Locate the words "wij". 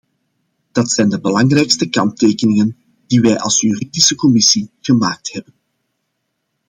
3.21-3.39